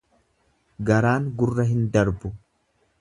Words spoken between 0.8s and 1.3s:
Garaan